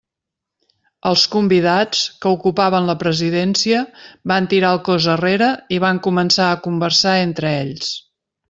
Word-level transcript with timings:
Els 1.09 1.25
convidats, 1.35 1.99
que 2.23 2.31
ocupaven 2.37 2.89
la 2.91 2.95
presidència, 3.05 3.83
van 4.33 4.49
tirar 4.55 4.73
el 4.77 4.83
cos 4.91 5.09
arrere 5.17 5.51
i 5.77 5.83
van 5.87 6.01
començar 6.09 6.49
a 6.57 6.61
conversar 6.69 7.17
entre 7.31 7.55
ells. 7.65 7.95